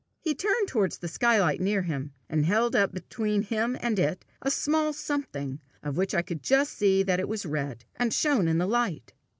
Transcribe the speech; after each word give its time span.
He 0.19 0.33
turned 0.33 0.67
towards 0.67 0.97
the 0.97 1.07
sky 1.07 1.39
light 1.39 1.61
near 1.61 1.83
him, 1.83 2.11
and 2.27 2.43
held 2.43 2.75
up 2.75 2.91
between 2.91 3.43
him 3.43 3.77
and 3.81 3.99
it 3.99 4.25
a 4.41 4.49
small 4.49 4.93
something, 4.93 5.59
of 5.83 5.95
which 5.95 6.15
I 6.15 6.23
could 6.23 6.41
just 6.41 6.73
see 6.75 7.03
that 7.03 7.19
it 7.19 7.27
was 7.29 7.45
red, 7.45 7.85
and 7.97 8.11
shone 8.11 8.47
in 8.47 8.57
the 8.57 8.65
light. 8.65 9.13